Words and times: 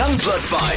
Young 0.00 0.16
Blood 0.16 0.40
5. 0.40 0.74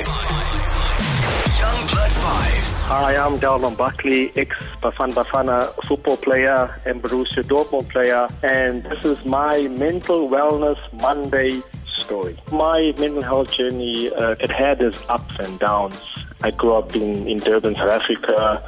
Young 1.61 1.87
Blood 1.87 2.11
5. 2.11 2.67
Hi, 2.91 3.15
I'm 3.15 3.39
Delron 3.39 3.77
Buckley, 3.77 4.33
ex 4.35 4.53
Bafana 4.81 5.13
Bafana 5.13 5.73
football 5.85 6.17
player 6.17 6.81
and 6.85 7.01
Borussia 7.01 7.41
Dortmund 7.41 7.87
player, 7.87 8.27
and 8.43 8.83
this 8.83 9.05
is 9.05 9.23
my 9.23 9.69
mental 9.69 10.27
wellness 10.27 10.77
Monday 10.91 11.61
story. 11.95 12.37
My 12.51 12.93
mental 12.99 13.21
health 13.21 13.49
journey, 13.49 14.11
uh, 14.11 14.35
it 14.41 14.51
had 14.51 14.83
its 14.83 14.97
ups 15.07 15.39
and 15.39 15.57
downs. 15.57 16.03
I 16.43 16.51
grew 16.51 16.75
up 16.75 16.95
in, 16.95 17.27
in 17.27 17.39
Durban, 17.39 17.75
South 17.75 17.89
Africa. 17.89 18.63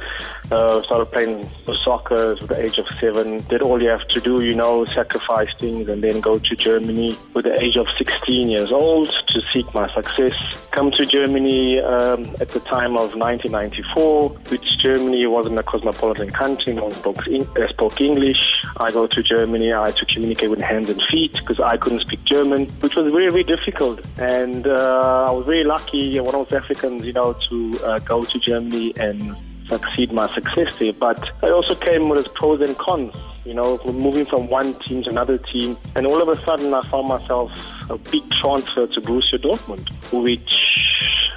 Uh, 0.50 0.80
started 0.84 1.06
playing 1.06 1.48
soccer 1.82 2.32
at 2.40 2.48
the 2.48 2.62
age 2.62 2.78
of 2.78 2.86
seven. 3.00 3.38
Did 3.48 3.62
all 3.62 3.82
you 3.82 3.88
have 3.88 4.06
to 4.08 4.20
do, 4.20 4.42
you 4.42 4.54
know, 4.54 4.84
sacrifice 4.84 5.48
things 5.58 5.88
and 5.88 6.04
then 6.04 6.20
go 6.20 6.38
to 6.38 6.56
Germany 6.56 7.16
with 7.34 7.46
the 7.46 7.60
age 7.60 7.76
of 7.76 7.86
16 7.98 8.48
years 8.48 8.70
old 8.70 9.08
to 9.28 9.42
seek 9.52 9.72
my 9.74 9.92
success. 9.92 10.34
Come 10.70 10.92
to 10.92 11.04
Germany 11.04 11.80
um, 11.80 12.26
at 12.40 12.50
the 12.50 12.60
time 12.60 12.96
of 12.96 13.16
1994, 13.16 14.28
which 14.50 14.78
Germany 14.78 15.26
wasn't 15.26 15.58
a 15.58 15.64
cosmopolitan 15.64 16.30
country. 16.30 16.74
No 16.74 16.84
one 16.84 16.92
spoke, 16.92 17.26
uh, 17.26 17.68
spoke 17.68 18.00
English. 18.00 18.62
I 18.76 18.92
go 18.92 19.08
to 19.08 19.22
Germany. 19.22 19.72
I 19.72 19.86
had 19.86 19.96
to 19.96 20.06
communicate 20.06 20.50
with 20.50 20.60
hands 20.60 20.90
and 20.90 21.02
feet 21.10 21.32
because 21.32 21.58
I 21.58 21.76
couldn't 21.76 22.00
speak 22.00 22.22
German, 22.24 22.66
which 22.80 22.94
was 22.94 23.10
very, 23.12 23.30
very 23.30 23.44
difficult. 23.44 24.00
And 24.18 24.66
uh, 24.66 25.26
I 25.28 25.30
was 25.32 25.44
very 25.44 25.64
lucky, 25.64 26.20
one 26.20 26.36
of 26.36 26.48
those 26.48 26.62
Africans, 26.62 27.04
you 27.04 27.12
know, 27.12 27.32
to 27.48 27.65
uh, 27.84 27.98
go 28.00 28.24
to 28.24 28.38
Germany 28.38 28.92
and 28.98 29.36
succeed 29.68 30.12
my 30.12 30.32
success 30.32 30.78
there. 30.78 30.92
But 30.92 31.22
it 31.42 31.50
also 31.50 31.74
came 31.74 32.08
with 32.08 32.32
pros 32.34 32.60
and 32.60 32.76
cons. 32.78 33.14
You 33.44 33.54
know, 33.54 33.80
moving 33.84 34.26
from 34.26 34.48
one 34.48 34.74
team 34.80 35.04
to 35.04 35.10
another 35.10 35.38
team, 35.38 35.76
and 35.94 36.04
all 36.04 36.20
of 36.20 36.28
a 36.28 36.44
sudden 36.44 36.74
I 36.74 36.82
found 36.82 37.06
myself 37.06 37.52
a 37.88 37.96
big 37.96 38.28
transfer 38.32 38.88
to 38.88 39.00
Borussia 39.00 39.38
Dortmund, 39.38 39.88
which 40.12 40.66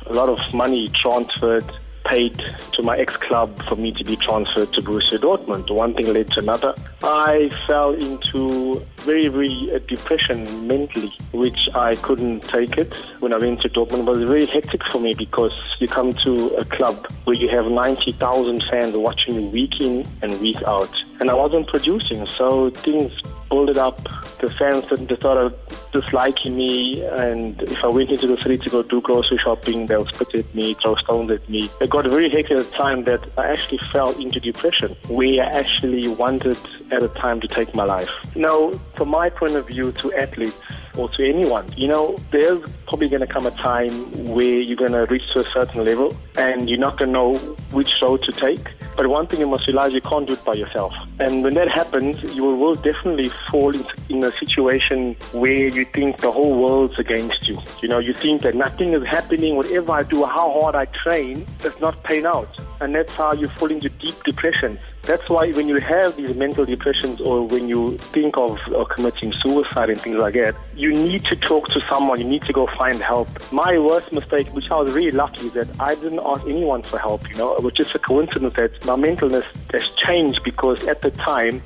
a 0.08 0.14
lot 0.14 0.28
of 0.28 0.40
money 0.54 0.88
transferred 0.88 1.70
paid 2.10 2.44
to 2.74 2.82
my 2.82 2.98
ex-club 2.98 3.62
for 3.66 3.76
me 3.76 3.92
to 3.92 4.04
be 4.04 4.16
transferred 4.16 4.74
to 4.74 4.82
Borussia 4.82 5.20
Dortmund. 5.20 5.70
One 5.70 5.94
thing 5.94 6.12
led 6.12 6.32
to 6.32 6.40
another. 6.40 6.74
I 7.04 7.52
fell 7.68 7.94
into 7.94 8.84
very, 8.98 9.28
very 9.28 9.70
uh, 9.74 9.78
depression 9.88 10.68
mentally, 10.68 11.14
which 11.34 11.70
I 11.76 11.96
couldn't 11.98 12.42
take 12.42 12.80
it 12.80 12.92
when 13.20 13.32
I 13.32 13.38
went 13.38 13.62
to 13.62 13.70
Dortmund. 13.70 14.00
It 14.00 14.06
was 14.06 14.24
very 14.24 14.48
hectic 14.48 14.82
for 14.92 15.00
me 15.00 15.14
because 15.14 15.54
you 15.80 15.88
come 15.88 16.14
to 16.26 16.50
a 16.56 16.66
club 16.66 17.06
where 17.26 17.36
you 17.36 17.48
have 17.50 17.66
90,000 17.66 18.64
fans 18.64 18.96
watching 18.96 19.36
you 19.36 19.48
week 19.50 19.80
in 19.80 20.08
and 20.24 20.42
week 20.42 20.62
out. 20.64 20.94
And 21.20 21.30
I 21.30 21.36
wasn't 21.36 21.68
producing, 21.68 22.26
so 22.26 22.72
things 22.72 23.12
built 23.52 23.78
up. 23.78 24.02
The 24.40 24.50
fans 24.58 24.86
they 24.90 25.16
started 25.16 25.54
disliking 25.92 26.56
me, 26.56 27.04
and 27.04 27.62
if 27.64 27.84
I 27.84 27.88
went 27.88 28.10
into 28.12 28.28
the 28.28 28.38
city 28.38 28.58
to 28.58 28.70
go 28.70 28.84
do 28.84 29.02
grocery 29.02 29.40
shopping, 29.44 29.88
they'll 29.88 30.06
spit 30.06 30.36
at 30.36 30.56
me, 30.56 30.76
throw 30.76 30.96
stones 30.96 31.32
at 31.32 31.48
me. 31.50 31.70
It 31.82 31.90
got 31.90 32.06
very 32.06 32.30
hectic 32.30 32.52
at 32.52 32.66
the 32.66 32.78
time 32.78 33.04
that 33.06 33.24
I 33.38 33.48
actually 33.48 33.80
fell 33.92 34.12
into 34.20 34.40
depression, 34.40 34.96
where 35.08 35.44
I 35.44 35.48
actually 35.60 36.08
wanted 36.08 36.58
at 36.92 37.04
a 37.04 37.10
time 37.10 37.42
to 37.42 37.48
take 37.48 37.74
my 37.76 37.84
life. 37.84 38.10
Now, 38.36 38.72
from 38.96 39.10
my 39.10 39.30
point 39.30 39.56
of 39.56 39.68
view, 39.68 39.92
to 39.94 40.14
athletes 40.14 40.58
or 41.00 41.10
to 41.10 41.28
anyone, 41.28 41.66
you 41.76 41.88
know, 41.88 42.18
there's 42.32 42.62
probably 42.88 43.08
going 43.08 43.22
to 43.22 43.28
come 43.28 43.46
a 43.46 43.52
time 43.52 43.92
where 44.28 44.60
you're 44.60 44.76
going 44.76 44.92
to 44.92 45.06
reach 45.06 45.24
to 45.34 45.40
a 45.40 45.46
certain 45.46 45.86
level 45.86 46.16
and 46.38 46.70
you're 46.70 46.80
not 46.80 46.98
going 46.98 47.10
to 47.10 47.14
know 47.14 47.36
which 47.72 48.02
road 48.02 48.22
to 48.24 48.32
take. 48.32 48.68
But 48.98 49.08
one 49.08 49.28
thing 49.28 49.40
you 49.40 49.48
must 49.48 49.66
realize, 49.66 49.94
you 49.94 50.02
can't 50.02 50.28
do 50.28 50.34
it 50.34 50.44
by 50.44 50.54
yourself. 50.54 50.94
And 51.20 51.42
when 51.42 51.54
that 51.54 51.70
happens, 51.70 52.22
you 52.36 52.44
will 52.44 52.76
definitely 52.76 53.30
fall 53.50 53.74
into, 53.74 53.94
in 54.10 54.24
a 54.24 54.32
situation 54.32 55.16
where 55.32 55.70
you 55.70 55.86
think 55.86 56.18
the 56.18 56.32
whole 56.32 56.62
world's 56.62 57.00
against 57.00 57.48
you. 57.48 57.58
You 57.82 57.88
know, 57.88 58.00
you 58.00 58.14
think 58.14 58.42
that 58.42 58.56
nothing 58.56 58.92
is 58.92 59.04
happening, 59.06 59.56
whatever 59.56 59.94
I 59.94 60.04
do, 60.04 60.26
how 60.26 60.60
hard 60.60 60.76
I 60.76 60.86
train, 60.86 61.46
it's 61.64 61.80
not 61.80 62.04
paying 62.04 62.26
out. 62.26 62.59
And 62.82 62.96
that's 62.96 63.14
how 63.16 63.34
you 63.34 63.50
fall 63.50 63.70
into 63.70 63.90
deep 63.90 64.24
depression. 64.24 64.80
That's 65.04 65.28
why 65.30 65.52
when 65.52 65.68
you 65.68 65.80
have 65.80 66.16
these 66.16 66.36
mental 66.36 66.66
depressions 66.66 67.20
or 67.20 67.46
when 67.46 67.68
you 67.68 67.98
think 67.98 68.38
of, 68.38 68.60
committing 68.90 69.34
suicide 69.34 69.90
and 69.90 70.00
things 70.00 70.18
like 70.18 70.36
that, 70.36 70.56
you 70.76 70.94
need 70.94 71.26
to 71.26 71.36
talk 71.36 71.68
to 71.70 71.82
someone. 71.90 72.20
You 72.20 72.28
need 72.28 72.44
to 72.44 72.54
go 72.54 72.68
find 72.78 73.02
help. 73.02 73.28
My 73.52 73.78
worst 73.80 74.12
mistake, 74.12 74.48
which 74.54 74.70
I 74.72 74.76
was 74.76 74.94
really 74.94 75.12
lucky, 75.12 75.48
is 75.48 75.54
that 75.54 75.68
I 75.80 75.96
didn't 75.96 76.22
ask 76.24 76.42
anyone 76.44 76.84
for 76.84 77.00
help. 77.00 77.30
You 77.30 77.36
know, 77.36 77.56
it 77.56 77.64
was 77.64 77.74
just 77.74 77.96
a 77.96 78.00
coincidence 78.00 78.54
that 78.56 78.86
my 78.86 78.96
mentalness 78.96 79.46
has 79.72 79.90
changed 79.92 80.44
because 80.44 80.86
at 80.88 81.02
the 81.02 81.12
time, 81.12 81.62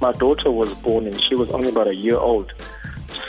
my 0.00 0.12
daughter 0.12 0.50
was 0.50 0.72
born 0.74 1.06
and 1.06 1.20
she 1.20 1.34
was 1.34 1.50
only 1.50 1.70
about 1.70 1.88
a 1.88 1.94
year 1.94 2.16
old. 2.16 2.52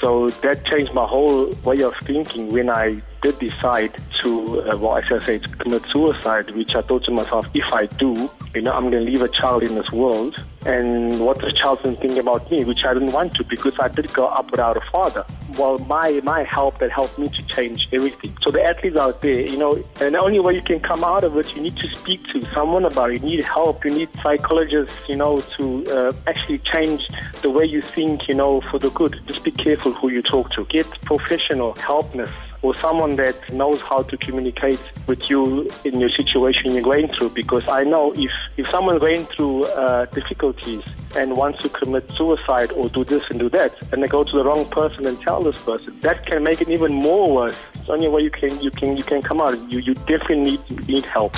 So 0.01 0.29
that 0.29 0.65
changed 0.65 0.93
my 0.93 1.05
whole 1.05 1.51
way 1.63 1.81
of 1.81 1.93
thinking 2.03 2.51
when 2.53 2.69
I 2.69 3.01
did 3.21 3.37
decide 3.39 4.01
to, 4.21 4.61
uh, 4.61 4.77
well, 4.77 4.97
as 4.97 5.03
I 5.11 5.19
say, 5.25 5.39
to 5.39 5.49
commit 5.49 5.83
suicide, 5.91 6.51
which 6.51 6.73
I 6.75 6.81
thought 6.81 7.03
to 7.05 7.11
myself, 7.11 7.47
if 7.53 7.71
I 7.73 7.87
do, 7.87 8.29
you 8.55 8.61
know, 8.61 8.71
I'm 8.71 8.89
going 8.89 9.05
to 9.05 9.11
leave 9.11 9.21
a 9.21 9.27
child 9.27 9.63
in 9.63 9.75
this 9.75 9.91
world. 9.91 10.41
And 10.65 11.19
what 11.19 11.39
the 11.39 11.51
child 11.51 11.81
can 11.81 11.95
think 11.97 12.17
about 12.17 12.49
me, 12.49 12.63
which 12.63 12.85
I 12.85 12.93
didn't 12.93 13.11
want 13.11 13.35
to 13.35 13.43
because 13.43 13.73
I 13.79 13.89
did 13.89 14.11
grow 14.13 14.27
up 14.27 14.51
without 14.51 14.77
a 14.77 14.81
father. 14.91 15.25
Well, 15.57 15.77
my, 15.79 16.21
my 16.23 16.43
help 16.43 16.79
that 16.79 16.91
helped 16.91 17.17
me 17.17 17.27
to 17.29 17.45
change 17.47 17.87
everything. 17.91 18.37
So 18.41 18.51
the 18.51 18.63
athletes 18.63 18.95
out 18.95 19.21
there, 19.21 19.41
you 19.41 19.57
know, 19.57 19.83
and 19.99 20.15
the 20.15 20.19
only 20.19 20.39
way 20.39 20.55
you 20.55 20.61
can 20.61 20.79
come 20.79 21.03
out 21.03 21.23
of 21.23 21.35
it, 21.37 21.55
you 21.55 21.61
need 21.61 21.77
to 21.77 21.87
speak 21.89 22.23
to 22.27 22.41
someone 22.53 22.85
about 22.85 23.11
it. 23.11 23.21
You 23.21 23.37
need 23.37 23.43
help. 23.43 23.83
You 23.83 23.91
need 23.91 24.09
psychologists, 24.21 24.95
you 25.07 25.15
know, 25.15 25.41
to 25.57 25.85
uh, 25.87 26.13
actually 26.27 26.59
change 26.59 27.07
the 27.41 27.49
way 27.49 27.65
you 27.65 27.81
think, 27.81 28.27
you 28.27 28.35
know, 28.35 28.61
for 28.61 28.79
the 28.79 28.89
good. 28.91 29.19
Just 29.25 29.43
be 29.43 29.51
careful 29.51 29.91
who 29.93 30.09
you 30.09 30.21
talk 30.21 30.51
to. 30.51 30.65
Get 30.65 30.85
professional 31.01 31.73
helpness 31.75 32.29
or 32.61 32.75
someone 32.75 33.15
that 33.15 33.53
knows 33.53 33.81
how 33.81 34.03
to 34.03 34.17
communicate 34.17 34.79
with 35.07 35.29
you 35.29 35.69
in 35.85 35.99
your 35.99 36.09
situation 36.09 36.73
you're 36.73 36.83
going 36.83 37.07
through. 37.07 37.29
Because 37.29 37.67
I 37.67 37.83
know 37.83 38.13
if, 38.13 38.31
if 38.57 38.69
someone's 38.69 38.99
going 38.99 39.25
through 39.25 39.65
uh, 39.65 40.05
difficulties 40.05 40.83
and 41.15 41.35
wants 41.35 41.61
to 41.63 41.69
commit 41.69 42.09
suicide 42.11 42.71
or 42.73 42.89
do 42.89 43.03
this 43.03 43.23
and 43.29 43.39
do 43.39 43.49
that, 43.49 43.73
and 43.91 44.03
they 44.03 44.07
go 44.07 44.23
to 44.23 44.31
the 44.37 44.43
wrong 44.43 44.65
person 44.69 45.05
and 45.05 45.19
tell 45.21 45.41
this 45.43 45.61
person, 45.63 45.99
that 46.01 46.25
can 46.25 46.43
make 46.43 46.61
it 46.61 46.69
even 46.69 46.93
more 46.93 47.33
worse. 47.33 47.55
It's 47.75 47.87
the 47.87 47.93
only 47.93 48.07
way 48.07 48.21
you 48.21 48.31
can 48.31 48.59
you 48.61 48.71
can 48.71 48.97
you 48.97 49.03
can 49.03 49.21
come 49.21 49.41
out. 49.41 49.57
You 49.71 49.79
you 49.79 49.93
definitely 49.93 50.41
need 50.41 50.87
need 50.87 51.05
help. 51.05 51.35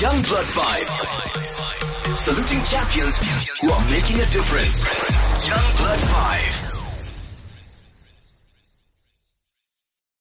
Young 0.00 0.20
Blood 0.22 0.44
5. 0.44 2.16
Saluting 2.16 2.62
champions 2.64 3.18
who 3.60 3.70
are 3.70 3.90
making 3.90 4.20
a 4.20 4.26
difference. 4.26 4.84
Young 5.48 5.76
Blood 5.78 6.00
5. 6.00 6.73